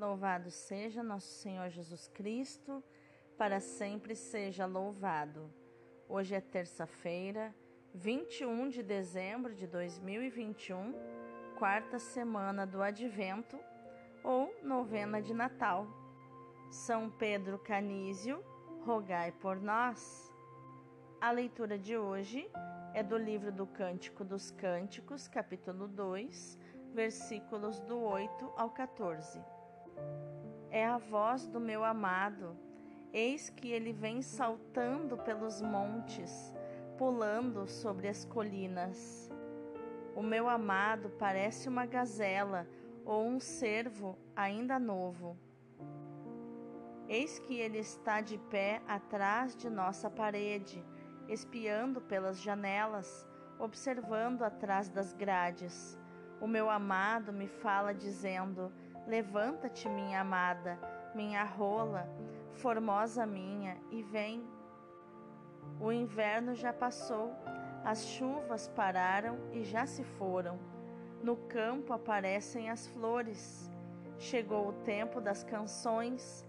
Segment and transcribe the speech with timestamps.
[0.00, 2.82] Louvado seja nosso Senhor Jesus Cristo,
[3.36, 5.52] para sempre seja louvado.
[6.08, 7.54] Hoje é terça-feira,
[7.92, 10.94] 21 de dezembro de 2021,
[11.58, 13.60] quarta semana do Advento
[14.24, 15.86] ou novena de Natal.
[16.70, 18.42] São Pedro Canísio,
[18.86, 20.32] rogai por nós.
[21.20, 22.50] A leitura de hoje
[22.94, 26.58] é do livro do Cântico dos Cânticos, capítulo 2,
[26.94, 29.59] versículos do 8 ao 14.
[30.70, 32.56] É a voz do meu amado,
[33.12, 36.54] eis que ele vem saltando pelos montes,
[36.96, 39.30] pulando sobre as colinas.
[40.14, 42.66] O meu amado parece uma gazela
[43.04, 45.36] ou um cervo ainda novo.
[47.08, 50.84] Eis que ele está de pé atrás de nossa parede,
[51.28, 53.26] espiando pelas janelas,
[53.58, 55.98] observando atrás das grades.
[56.40, 58.72] O meu amado me fala dizendo:
[59.10, 60.78] Levanta-te, minha amada,
[61.16, 62.08] minha rola,
[62.52, 64.48] formosa minha, e vem.
[65.80, 67.34] O inverno já passou,
[67.84, 70.60] as chuvas pararam e já se foram.
[71.24, 73.68] No campo aparecem as flores.
[74.16, 76.46] Chegou o tempo das canções.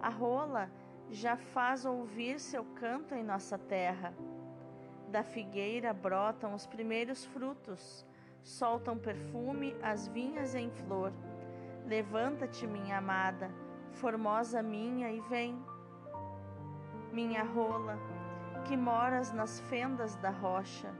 [0.00, 0.70] A rola
[1.10, 4.14] já faz ouvir seu canto em nossa terra.
[5.08, 8.06] Da figueira brotam os primeiros frutos,
[8.44, 11.12] soltam perfume as vinhas em flor.
[11.84, 13.50] Levanta-te, minha amada,
[13.92, 15.62] formosa minha, e vem.
[17.12, 17.98] Minha rola,
[18.64, 20.92] que moras nas fendas da rocha,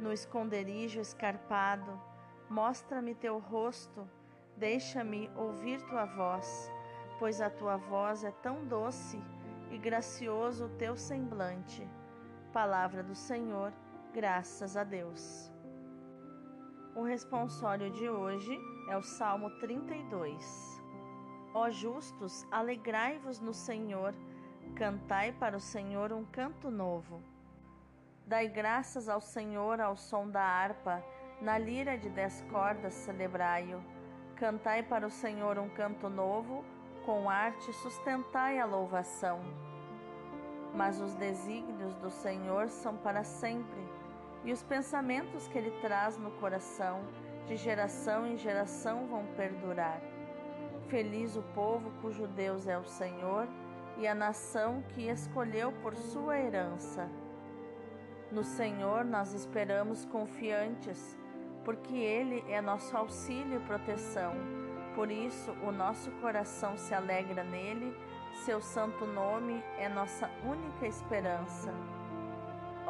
[0.00, 2.00] no esconderijo escarpado,
[2.48, 4.08] mostra-me teu rosto,
[4.56, 6.70] deixa-me ouvir tua voz
[7.18, 9.20] pois a tua voz é tão doce
[9.70, 11.86] e gracioso o teu semblante.
[12.52, 13.72] Palavra do Senhor,
[14.14, 15.52] graças a Deus.
[16.98, 18.58] O responsório de hoje
[18.90, 20.82] é o Salmo 32.
[21.54, 24.12] Ó justos, alegrai-vos no Senhor,
[24.74, 27.22] cantai para o Senhor um canto novo.
[28.26, 31.00] Dai graças ao Senhor ao som da harpa,
[31.40, 33.80] na lira de dez cordas celebrai-o.
[34.34, 36.64] Cantai para o Senhor um canto novo,
[37.06, 39.38] com arte sustentai a louvação.
[40.74, 43.87] Mas os desígnios do Senhor são para sempre,
[44.44, 47.00] e os pensamentos que ele traz no coração,
[47.46, 50.00] de geração em geração, vão perdurar.
[50.88, 53.48] Feliz o povo cujo Deus é o Senhor
[53.96, 57.08] e a nação que escolheu por sua herança.
[58.30, 61.16] No Senhor nós esperamos confiantes,
[61.64, 64.58] porque Ele é nosso auxílio e proteção
[64.98, 67.96] por isso, o nosso coração se alegra nele,
[68.44, 71.72] seu santo nome é nossa única esperança.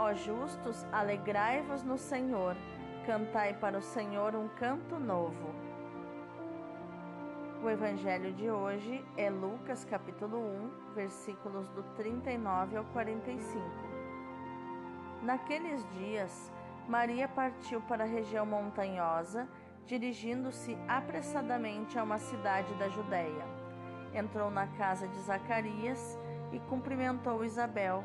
[0.01, 2.57] Ó justos, alegrai-vos no Senhor,
[3.05, 5.53] cantai para o Senhor um canto novo.
[7.65, 13.61] O evangelho de hoje é Lucas capítulo 1, versículos do 39 ao 45.
[15.21, 16.53] Naqueles dias,
[16.89, 19.49] Maria partiu para a região montanhosa
[19.85, 23.45] dirigindo-se apressadamente a uma cidade da Judéia.
[24.15, 26.17] Entrou na casa de Zacarias
[26.53, 28.05] e cumprimentou Isabel.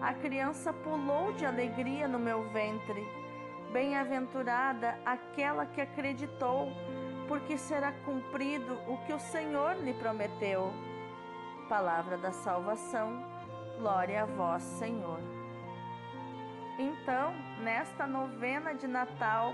[0.00, 3.06] a criança pulou de alegria no meu ventre.
[3.72, 6.72] Bem-aventurada aquela que acreditou,
[7.26, 10.72] porque será cumprido o que o Senhor lhe prometeu.
[11.68, 13.22] Palavra da salvação,
[13.78, 15.20] glória a vós, Senhor.
[16.78, 19.52] Então, nesta novena de Natal,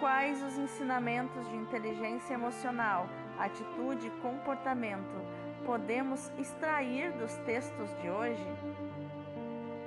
[0.00, 3.08] Quais os ensinamentos de inteligência emocional,
[3.38, 5.16] atitude e comportamento
[5.64, 8.46] podemos extrair dos textos de hoje?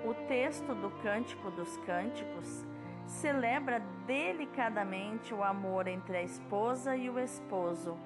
[0.05, 2.65] O texto do Cântico dos Cânticos
[3.05, 7.97] celebra delicadamente o amor entre a esposa e o esposo.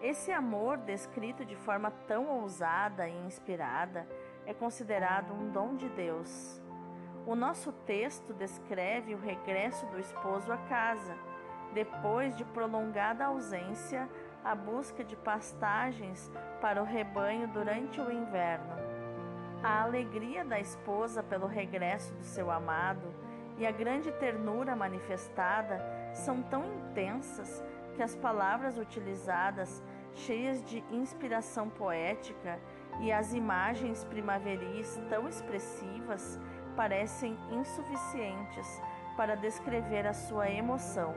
[0.00, 4.08] Esse amor, descrito de forma tão ousada e inspirada,
[4.46, 6.62] é considerado um dom de Deus.
[7.26, 11.14] O nosso texto descreve o regresso do esposo à casa,
[11.74, 14.08] depois de prolongada ausência,
[14.42, 16.32] a busca de pastagens
[16.62, 18.79] para o rebanho durante o inverno.
[19.62, 23.14] A alegria da esposa pelo regresso do seu amado
[23.58, 25.78] e a grande ternura manifestada
[26.14, 27.62] são tão intensas
[27.94, 29.82] que as palavras utilizadas
[30.14, 32.58] cheias de inspiração poética,
[33.00, 36.38] e as imagens primaveris tão expressivas
[36.76, 38.82] parecem insuficientes
[39.16, 41.14] para descrever a sua emoção.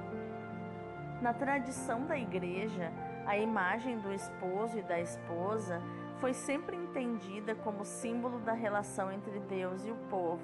[1.21, 2.91] Na tradição da Igreja,
[3.25, 5.81] a imagem do esposo e da esposa
[6.19, 10.43] foi sempre entendida como símbolo da relação entre Deus e o povo.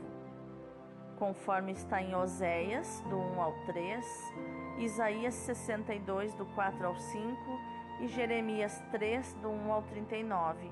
[1.20, 4.06] Conforme está em Oséias, do 1 ao 3,
[4.80, 7.60] Isaías 62, do 4 ao 5
[8.02, 10.72] e Jeremias 3, do 1 ao 39.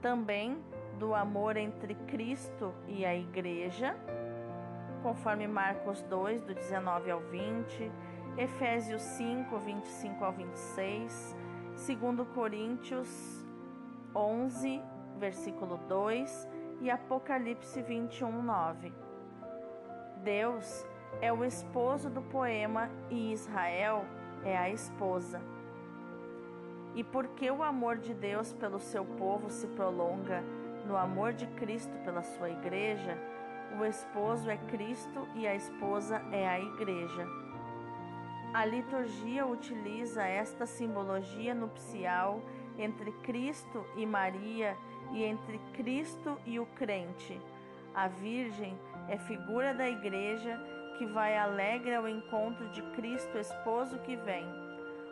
[0.00, 0.56] Também
[0.98, 3.94] do amor entre Cristo e a Igreja,
[5.02, 7.92] conforme Marcos 2, do 19 ao 20,
[8.38, 11.36] Efésios 5, 25 ao 26,
[11.76, 13.39] 2 Coríntios
[14.14, 14.82] 11,
[15.18, 16.48] versículo 2
[16.80, 18.92] e Apocalipse 21, 9.
[20.22, 20.86] Deus
[21.20, 24.04] é o esposo do poema e Israel
[24.44, 25.40] é a esposa.
[26.94, 30.42] E porque o amor de Deus pelo seu povo se prolonga
[30.86, 33.16] no amor de Cristo pela sua igreja,
[33.78, 37.26] o esposo é Cristo e a esposa é a igreja.
[38.52, 42.42] A liturgia utiliza esta simbologia nupcial
[42.80, 44.76] entre Cristo e Maria
[45.12, 47.40] e entre Cristo e o crente.
[47.94, 48.78] A Virgem
[49.08, 50.58] é figura da igreja
[50.98, 54.46] que vai alegre ao encontro de Cristo, esposo que vem.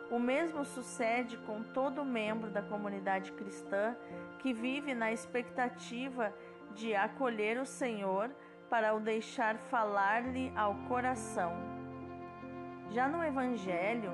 [0.09, 3.95] O mesmo sucede com todo membro da comunidade cristã
[4.39, 6.33] que vive na expectativa
[6.73, 8.31] de acolher o Senhor
[8.69, 11.53] para o deixar falar-lhe ao coração.
[12.91, 14.11] Já no Evangelho,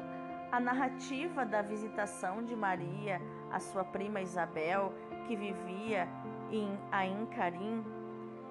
[0.52, 4.94] a narrativa da visitação de Maria à sua prima Isabel,
[5.28, 6.08] que vivia
[6.52, 7.84] em Ain Karim,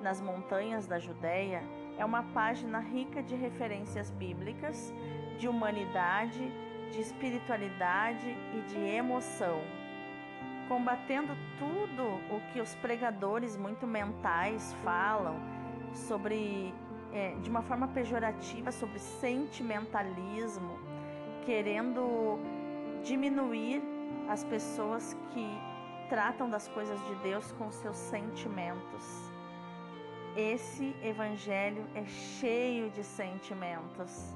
[0.03, 1.63] nas montanhas da Judéia,
[1.97, 4.93] é uma página rica de referências bíblicas,
[5.39, 6.53] de humanidade,
[6.91, 9.61] de espiritualidade e de emoção.
[10.69, 12.05] Combatendo tudo
[12.35, 15.37] o que os pregadores muito mentais falam
[15.93, 16.75] sobre
[17.13, 20.79] é, de uma forma pejorativa sobre sentimentalismo,
[21.45, 22.39] querendo
[23.05, 23.83] diminuir
[24.29, 25.47] as pessoas que
[26.09, 29.33] tratam das coisas de Deus com seus sentimentos.
[30.37, 34.35] Esse evangelho é cheio de sentimentos.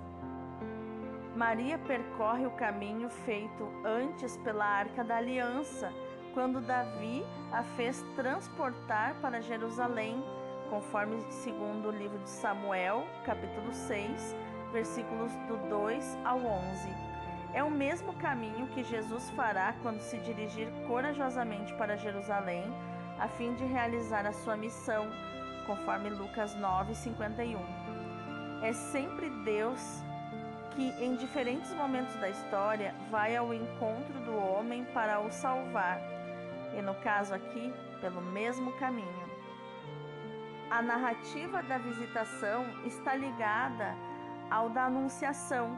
[1.34, 5.92] Maria percorre o caminho feito antes pela Arca da Aliança,
[6.34, 10.22] quando Davi a fez transportar para Jerusalém
[10.68, 14.36] conforme segundo o livro de Samuel, capítulo 6,
[14.72, 17.17] versículos do 2 ao 11.
[17.54, 22.64] É o mesmo caminho que Jesus fará quando se dirigir corajosamente para Jerusalém,
[23.18, 25.06] a fim de realizar a sua missão,
[25.66, 27.58] conforme Lucas 9, 51.
[28.62, 30.02] É sempre Deus
[30.76, 36.00] que, em diferentes momentos da história, vai ao encontro do homem para o salvar,
[36.76, 39.28] e no caso aqui, pelo mesmo caminho.
[40.70, 43.96] A narrativa da visitação está ligada
[44.50, 45.76] ao da anunciação,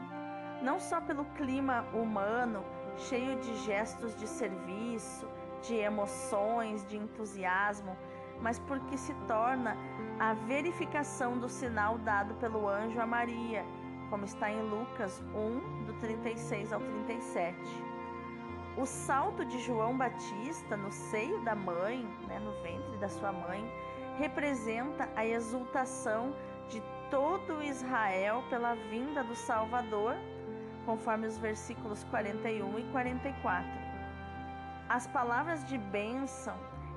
[0.61, 2.63] não só pelo clima humano,
[2.97, 5.27] cheio de gestos de serviço,
[5.61, 7.95] de emoções, de entusiasmo,
[8.41, 9.77] mas porque se torna
[10.19, 13.63] a verificação do sinal dado pelo anjo a Maria,
[14.09, 17.55] como está em Lucas 1, do 36 ao 37.
[18.77, 23.69] O salto de João Batista no seio da mãe, né, no ventre da sua mãe,
[24.17, 26.33] representa a exultação
[26.69, 30.15] de todo Israel pela vinda do Salvador,
[30.85, 33.69] conforme os versículos 41 e 44.
[34.89, 36.55] As palavras de bênção,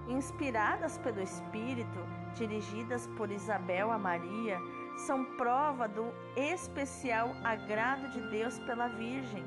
[0.09, 1.99] inspiradas pelo Espírito,
[2.35, 4.59] dirigidas por Isabel a Maria,
[4.97, 9.45] são prova do especial agrado de Deus pela Virgem.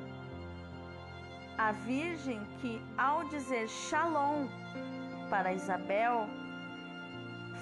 [1.58, 4.48] A Virgem que, ao dizer Shalom
[5.29, 6.27] para Isabel,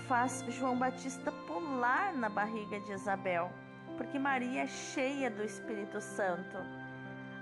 [0.08, 3.52] faz João Batista pular na barriga de Isabel,
[3.98, 6.58] porque Maria é cheia do Espírito Santo.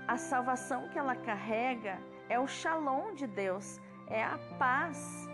[0.06, 5.28] A salvação que ela carrega é o shalom de Deus, é a paz.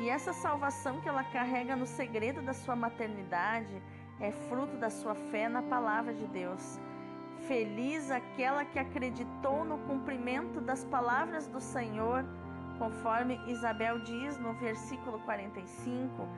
[0.00, 3.82] E essa salvação que ela carrega no segredo da sua maternidade
[4.20, 6.80] é fruto da sua fé na palavra de Deus.
[7.46, 12.24] Feliz aquela que acreditou no cumprimento das palavras do Senhor
[12.78, 16.28] conforme Isabel diz no versículo 45,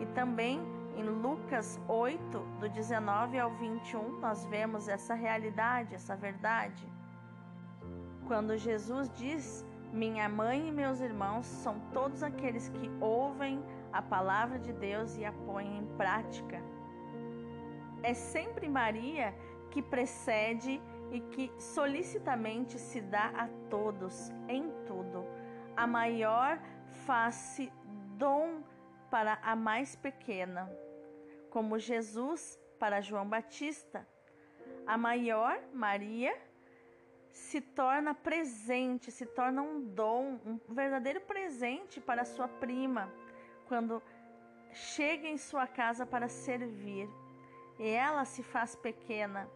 [0.00, 0.60] e também
[0.96, 6.88] em Lucas 8, do 19 ao 21, nós vemos essa realidade, essa verdade.
[8.26, 13.62] Quando Jesus diz: Minha mãe e meus irmãos são todos aqueles que ouvem
[13.92, 16.62] a palavra de Deus e a põem em prática.
[18.02, 19.34] É sempre Maria
[19.70, 20.80] que precede
[21.12, 25.24] e que solicitamente se dá a todos, em tudo.
[25.76, 26.58] A maior
[27.06, 27.70] face
[28.16, 28.62] dom
[29.10, 30.70] para a mais pequena,
[31.56, 34.06] como Jesus para João Batista.
[34.86, 36.38] A maior, Maria,
[37.30, 43.10] se torna presente, se torna um dom, um verdadeiro presente para sua prima,
[43.68, 44.02] quando
[44.70, 47.08] chega em sua casa para servir.
[47.78, 49.48] E ela se faz pequena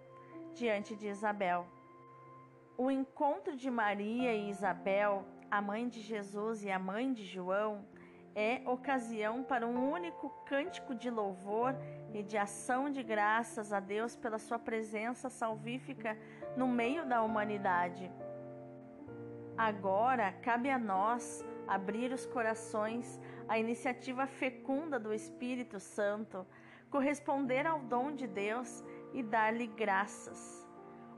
[0.55, 1.67] diante de Isabel.
[2.79, 7.85] O encontro de Maria e Isabel, a mãe de Jesus e a mãe de João,
[8.35, 11.75] é ocasião para um único cântico de louvor
[12.13, 16.17] e de ação de graças a Deus pela sua presença salvífica
[16.57, 18.11] no meio da humanidade.
[19.57, 26.47] Agora cabe a nós abrir os corações à iniciativa fecunda do Espírito Santo,
[26.91, 30.67] corresponder ao dom de Deus e dar-lhe graças.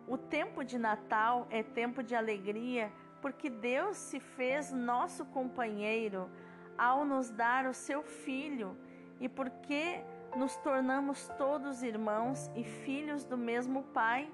[0.07, 6.28] O tempo de Natal é tempo de alegria, porque Deus se fez nosso companheiro
[6.76, 8.76] ao nos dar o seu Filho
[9.21, 10.02] e porque
[10.37, 14.31] nos tornamos todos irmãos e filhos do mesmo Pai.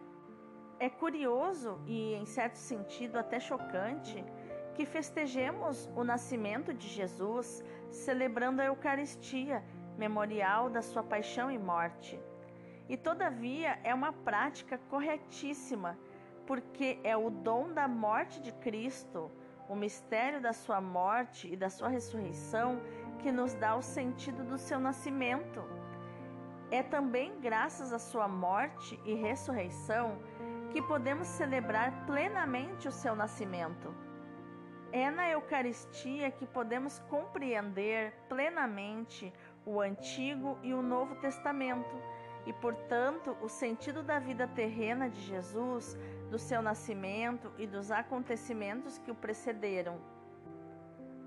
[0.78, 4.24] É curioso e, em certo sentido, até chocante
[4.74, 9.64] que festejemos o nascimento de Jesus celebrando a Eucaristia,
[9.96, 12.16] memorial da sua paixão e morte.
[12.88, 15.98] E todavia é uma prática corretíssima,
[16.46, 19.30] porque é o dom da morte de Cristo,
[19.68, 22.80] o mistério da sua morte e da sua ressurreição
[23.18, 25.62] que nos dá o sentido do seu nascimento.
[26.70, 30.18] É também graças à sua morte e ressurreição
[30.70, 33.94] que podemos celebrar plenamente o seu nascimento.
[34.92, 39.32] É na Eucaristia que podemos compreender plenamente
[39.64, 41.94] o Antigo e o Novo Testamento
[42.46, 45.98] e, portanto, o sentido da vida terrena de Jesus,
[46.30, 49.98] do seu nascimento e dos acontecimentos que o precederam.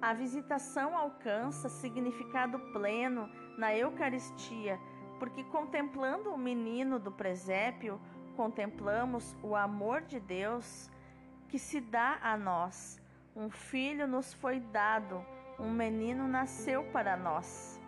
[0.01, 4.79] A visitação alcança significado pleno na Eucaristia,
[5.19, 8.01] porque contemplando o menino do presépio,
[8.35, 10.89] contemplamos o amor de Deus
[11.47, 12.99] que se dá a nós.
[13.35, 15.23] Um filho nos foi dado,
[15.59, 17.79] um menino nasceu para nós.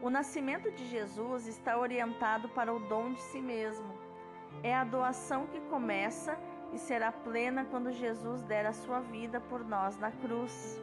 [0.00, 4.01] O nascimento de Jesus está orientado para o dom de si mesmo.
[4.62, 6.38] É a doação que começa
[6.72, 10.80] e será plena quando Jesus der a sua vida por nós na cruz.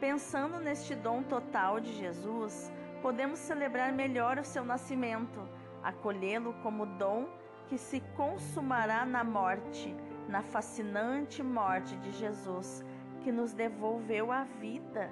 [0.00, 2.72] Pensando neste dom total de Jesus,
[3.02, 5.46] podemos celebrar melhor o seu nascimento,
[5.82, 7.28] acolhê-lo como dom
[7.68, 9.94] que se consumará na morte,
[10.26, 12.82] na fascinante morte de Jesus,
[13.22, 15.10] que nos devolveu a vida.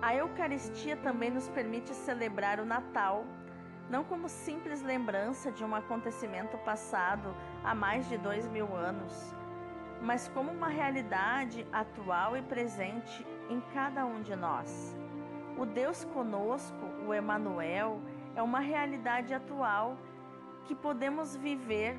[0.00, 3.24] A Eucaristia também nos permite celebrar o Natal,
[3.90, 9.34] não como simples lembrança de um acontecimento passado há mais de dois mil anos,
[10.00, 14.96] mas como uma realidade atual e presente em cada um de nós.
[15.56, 18.00] O Deus conosco, o Emanuel,
[18.34, 19.96] é uma realidade atual
[20.64, 21.98] que podemos viver.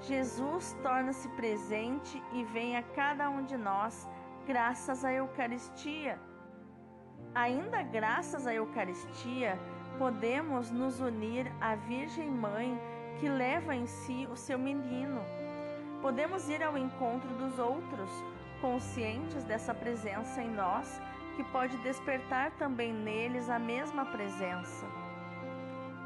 [0.00, 4.08] Jesus torna-se presente e vem a cada um de nós
[4.46, 6.18] graças à Eucaristia.
[7.34, 9.58] Ainda graças à Eucaristia,
[10.00, 12.80] podemos nos unir à Virgem Mãe
[13.18, 15.20] que leva em si o seu menino.
[16.00, 18.10] Podemos ir ao encontro dos outros,
[18.62, 20.98] conscientes dessa presença em nós,
[21.36, 24.86] que pode despertar também neles a mesma presença.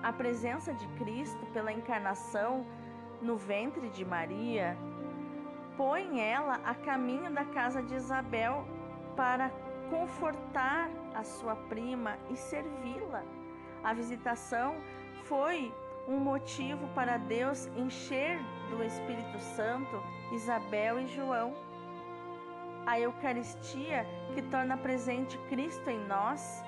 [0.02, 2.66] A presença de Cristo pela encarnação
[3.22, 4.76] no ventre de Maria
[5.76, 8.66] põe ela a caminho da casa de Isabel
[9.14, 9.52] para
[9.88, 13.22] confortar a sua prima e servi-la.
[13.84, 14.76] A visitação
[15.24, 15.70] foi
[16.08, 18.38] um motivo para Deus encher
[18.70, 21.54] do Espírito Santo Isabel e João.
[22.86, 26.64] A Eucaristia, que torna presente Cristo em nós,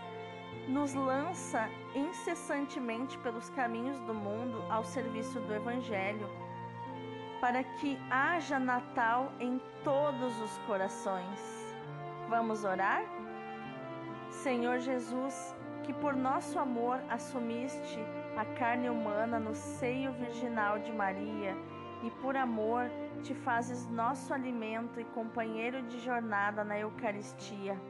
[0.68, 6.28] nos lança incessantemente pelos caminhos do mundo ao serviço do Evangelho,
[7.40, 11.40] para que haja Natal em todos os corações.
[12.28, 13.04] Vamos orar?
[14.30, 15.54] Senhor Jesus,
[15.86, 18.00] que por nosso amor assumiste
[18.36, 21.56] a carne humana no seio virginal de Maria
[22.02, 22.90] e por amor
[23.22, 27.80] te fazes nosso alimento e companheiro de jornada na Eucaristia.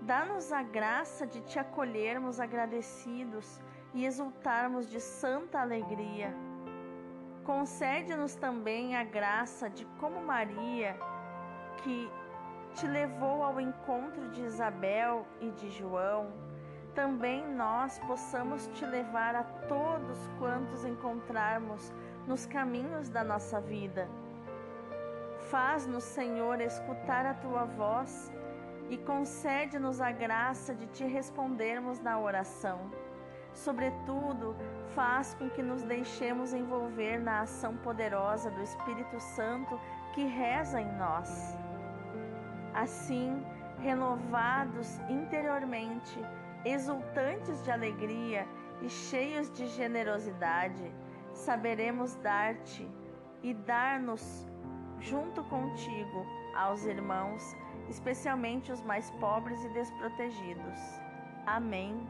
[0.00, 3.60] Dá-nos a graça de te acolhermos agradecidos
[3.92, 6.34] e exultarmos de santa alegria.
[7.44, 10.96] Concede-nos também a graça de, como Maria,
[11.82, 12.10] que
[12.74, 16.32] te levou ao encontro de Isabel e de João,
[16.90, 21.92] também nós possamos te levar a todos quantos encontrarmos
[22.26, 24.08] nos caminhos da nossa vida.
[25.50, 28.32] Faz-nos, Senhor, escutar a tua voz
[28.88, 32.90] e concede-nos a graça de te respondermos na oração.
[33.52, 34.56] Sobretudo,
[34.94, 39.78] faz com que nos deixemos envolver na ação poderosa do Espírito Santo
[40.14, 41.56] que reza em nós.
[42.74, 43.44] Assim,
[43.80, 46.18] renovados interiormente,
[46.64, 48.46] exultantes de alegria
[48.82, 50.92] e cheios de generosidade,
[51.32, 52.88] saberemos dar-te
[53.42, 54.46] e dar-nos
[54.98, 57.56] junto contigo aos irmãos,
[57.88, 60.78] especialmente os mais pobres e desprotegidos.
[61.46, 62.06] Amém.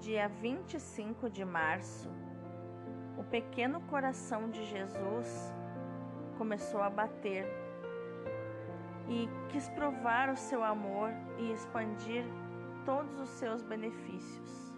[0.00, 2.10] Dia 25 de março,
[3.16, 5.54] o pequeno coração de Jesus
[6.36, 7.46] começou a bater
[9.08, 12.24] e quis provar o seu amor e expandir
[12.84, 14.72] todos os seus benefícios.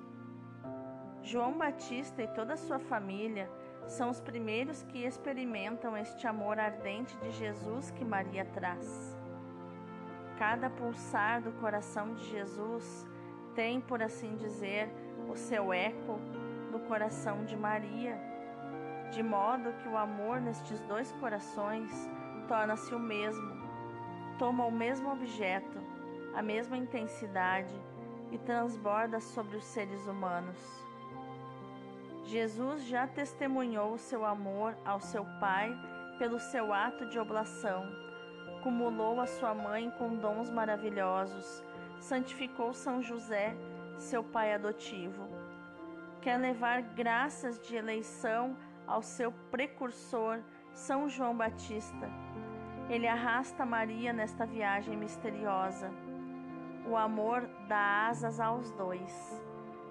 [1.22, 3.50] João Batista e toda a sua família
[3.86, 9.16] são os primeiros que experimentam este amor ardente de Jesus que Maria traz.
[10.38, 13.06] Cada pulsar do coração de Jesus
[13.54, 14.90] tem, por assim dizer,
[15.28, 16.18] o seu eco
[16.70, 18.18] no coração de Maria,
[19.10, 21.90] de modo que o amor nestes dois corações
[22.48, 23.54] torna-se o mesmo,
[24.38, 25.78] toma o mesmo objeto,
[26.34, 27.74] a mesma intensidade
[28.34, 30.58] e transborda sobre os seres humanos.
[32.24, 35.72] Jesus já testemunhou seu amor ao seu Pai
[36.18, 37.84] pelo seu ato de oblação,
[38.62, 41.62] cumulou a sua mãe com dons maravilhosos,
[42.00, 43.54] santificou São José,
[43.98, 45.28] seu pai adotivo.
[46.22, 50.40] Quer levar graças de eleição ao seu precursor,
[50.72, 52.08] São João Batista.
[52.88, 55.90] Ele arrasta Maria nesta viagem misteriosa.
[56.86, 59.42] O amor dá asas aos dois.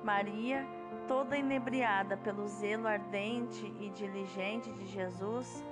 [0.03, 0.65] Maria
[1.07, 5.63] toda inebriada pelo zelo ardente e diligente de Jesus,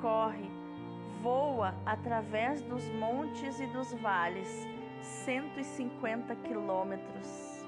[0.00, 0.50] corre,
[1.22, 4.66] voa através dos montes e dos vales,
[5.00, 7.64] 150 quilômetros.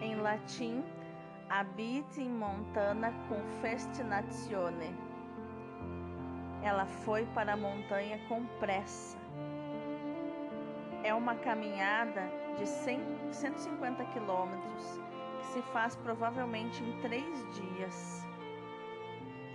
[0.00, 0.84] Em latim,
[1.48, 4.94] habite in montana con festinatione.
[6.62, 9.25] Ela foi para a montanha com pressa.
[11.06, 15.00] É uma caminhada de 100, 150 quilômetros
[15.52, 18.26] se faz provavelmente em três dias.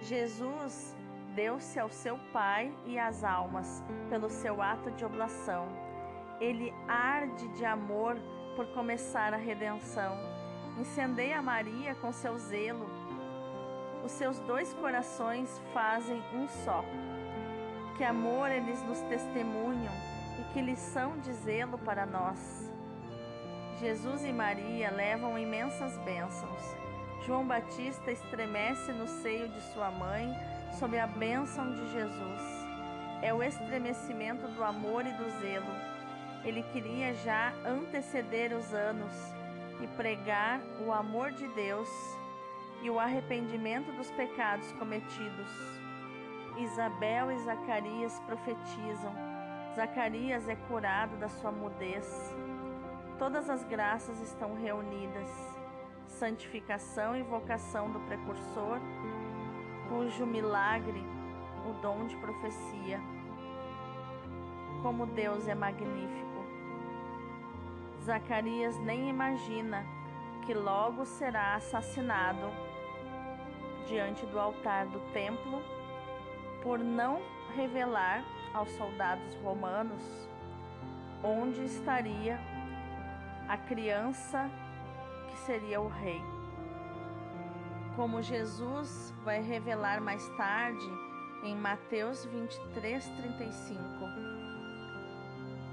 [0.03, 0.95] Jesus
[1.35, 5.67] deu-se ao seu Pai e às almas pelo seu ato de oblação.
[6.39, 8.15] Ele arde de amor
[8.55, 10.15] por começar a redenção.
[10.79, 12.89] Incendeia Maria com seu zelo.
[14.05, 16.81] Os seus dois corações fazem um só.
[17.97, 20.10] Que amor eles nos testemunham
[20.53, 22.69] que lição de zelo para nós.
[23.79, 26.61] Jesus e Maria levam imensas bênçãos.
[27.25, 30.35] João Batista estremece no seio de sua mãe
[30.77, 32.41] sob a bênção de Jesus.
[33.21, 35.73] É o estremecimento do amor e do zelo.
[36.43, 39.13] Ele queria já anteceder os anos
[39.81, 41.89] e pregar o amor de Deus
[42.81, 45.49] e o arrependimento dos pecados cometidos.
[46.57, 49.30] Isabel e Zacarias profetizam.
[49.75, 52.35] Zacarias é curado da sua mudez.
[53.17, 55.29] Todas as graças estão reunidas,
[56.07, 58.79] santificação e vocação do precursor,
[59.87, 61.01] cujo milagre,
[61.69, 62.99] o dom de profecia.
[64.81, 66.45] Como Deus é magnífico.
[68.03, 69.85] Zacarias nem imagina
[70.45, 72.51] que logo será assassinado
[73.87, 75.61] diante do altar do templo
[76.61, 77.21] por não
[77.55, 78.21] revelar
[78.53, 80.01] aos soldados romanos
[81.23, 82.39] onde estaria
[83.47, 84.49] a criança
[85.29, 86.21] que seria o rei.
[87.95, 90.89] Como Jesus vai revelar mais tarde
[91.43, 93.81] em Mateus 23, 35.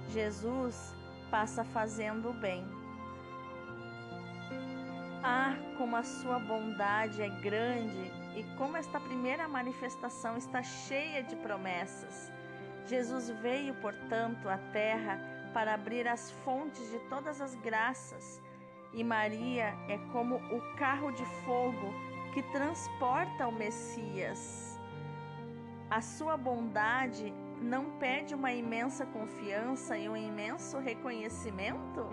[0.09, 0.95] Jesus
[1.31, 2.67] passa fazendo o bem.
[5.23, 11.37] Ah, como a sua bondade é grande e como esta primeira manifestação está cheia de
[11.37, 12.33] promessas.
[12.89, 15.21] Jesus veio, portanto, à terra
[15.53, 18.41] para abrir as fontes de todas as graças,
[18.95, 21.93] e Maria é como o carro de fogo
[22.33, 24.81] que transporta o Messias.
[25.91, 32.07] A sua bondade não pede uma imensa confiança e um imenso reconhecimento?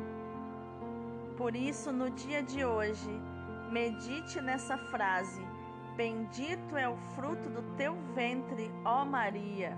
[1.38, 3.10] Por isso, no dia de hoje,
[3.72, 5.42] medite nessa frase:
[5.96, 9.78] Bendito é o fruto do teu ventre, ó Maria.